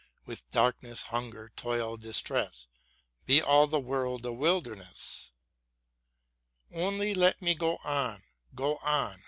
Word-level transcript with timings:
With 0.25 0.49
darkness, 0.49 1.03
hunger, 1.03 1.51
toil, 1.55 1.95
distress: 1.95 2.65
Be 3.27 3.39
all 3.39 3.67
the 3.67 3.79
earth 3.83 4.25
a 4.25 4.33
wilderness! 4.33 5.29
Only 6.73 7.13
let 7.13 7.39
me 7.39 7.53
go 7.53 7.77
on, 7.83 8.23
go 8.55 8.77
on. 8.77 9.19